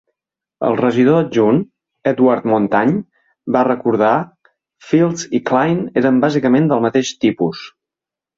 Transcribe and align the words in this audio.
El 0.67 0.75
regidor 0.77 1.17
adjunt, 1.23 1.59
Edward 2.11 2.47
Montagne, 2.51 3.01
va 3.57 3.61
recordar, 3.67 4.15
Fields 4.93 5.29
i 5.41 5.43
Cline 5.51 5.87
eren 6.03 6.19
bàsicament 6.25 6.73
del 6.75 6.83
mateix 6.89 7.13
tipus. 7.29 7.63